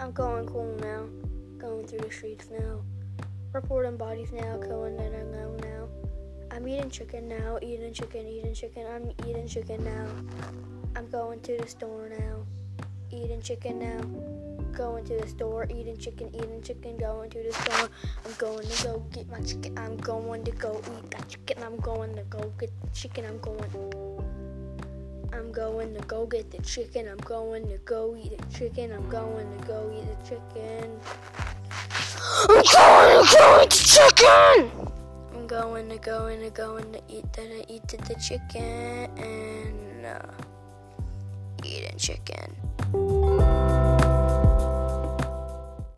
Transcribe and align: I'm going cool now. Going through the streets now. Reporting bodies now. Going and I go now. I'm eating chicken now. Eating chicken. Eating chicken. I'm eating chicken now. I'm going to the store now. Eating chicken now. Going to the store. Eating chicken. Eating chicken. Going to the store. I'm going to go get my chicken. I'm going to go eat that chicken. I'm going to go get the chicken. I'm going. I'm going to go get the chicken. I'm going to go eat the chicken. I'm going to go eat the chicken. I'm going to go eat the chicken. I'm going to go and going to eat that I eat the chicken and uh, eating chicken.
I'm 0.00 0.12
going 0.12 0.46
cool 0.46 0.74
now. 0.80 1.04
Going 1.58 1.86
through 1.86 1.98
the 1.98 2.10
streets 2.10 2.48
now. 2.50 2.80
Reporting 3.52 3.98
bodies 3.98 4.32
now. 4.32 4.56
Going 4.56 4.98
and 4.98 5.14
I 5.14 5.20
go 5.36 5.54
now. 5.62 5.88
I'm 6.50 6.66
eating 6.66 6.88
chicken 6.88 7.28
now. 7.28 7.58
Eating 7.60 7.92
chicken. 7.92 8.26
Eating 8.26 8.54
chicken. 8.54 8.86
I'm 8.90 9.10
eating 9.28 9.46
chicken 9.46 9.84
now. 9.84 10.06
I'm 10.96 11.06
going 11.10 11.40
to 11.40 11.58
the 11.58 11.68
store 11.68 12.08
now. 12.18 12.46
Eating 13.10 13.42
chicken 13.42 13.78
now. 13.78 14.00
Going 14.72 15.04
to 15.04 15.18
the 15.18 15.28
store. 15.28 15.66
Eating 15.68 15.98
chicken. 15.98 16.34
Eating 16.34 16.62
chicken. 16.62 16.96
Going 16.96 17.28
to 17.28 17.42
the 17.42 17.52
store. 17.52 17.90
I'm 18.24 18.32
going 18.38 18.66
to 18.66 18.82
go 18.82 19.04
get 19.12 19.28
my 19.28 19.40
chicken. 19.42 19.76
I'm 19.76 19.98
going 19.98 20.44
to 20.44 20.52
go 20.52 20.80
eat 20.96 21.10
that 21.10 21.28
chicken. 21.28 21.62
I'm 21.62 21.76
going 21.76 22.16
to 22.16 22.22
go 22.22 22.50
get 22.58 22.70
the 22.80 22.88
chicken. 22.94 23.26
I'm 23.26 23.38
going. 23.40 24.09
I'm 25.50 25.56
going 25.56 25.94
to 25.94 26.00
go 26.02 26.26
get 26.26 26.48
the 26.52 26.58
chicken. 26.58 27.08
I'm 27.08 27.16
going 27.16 27.66
to 27.70 27.78
go 27.78 28.16
eat 28.16 28.38
the 28.38 28.56
chicken. 28.56 28.92
I'm 28.92 29.08
going 29.10 29.58
to 29.58 29.66
go 29.66 29.92
eat 29.92 30.06
the 30.06 30.28
chicken. 30.28 30.92
I'm 32.48 32.62
going 32.62 33.26
to 33.26 33.36
go 33.36 33.60
eat 33.60 33.70
the 33.70 33.82
chicken. 33.84 34.70
I'm 35.34 35.48
going 35.48 35.88
to 35.88 35.98
go 35.98 36.26
and 36.26 36.54
going 36.54 36.92
to 36.92 37.02
eat 37.08 37.32
that 37.32 37.50
I 37.50 37.64
eat 37.66 37.88
the 37.88 38.14
chicken 38.14 39.10
and 39.18 40.06
uh, 40.06 40.22
eating 41.64 41.98
chicken. 41.98 42.54